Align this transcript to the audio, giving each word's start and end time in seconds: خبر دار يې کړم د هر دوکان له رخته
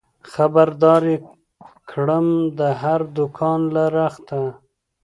خبر 0.31 0.67
دار 0.83 1.03
يې 1.11 1.17
کړم 1.89 2.27
د 2.59 2.59
هر 2.81 3.01
دوکان 3.17 3.59
له 3.75 3.83
رخته 3.97 4.41